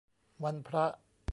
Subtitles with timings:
[0.43, 0.85] วันพระ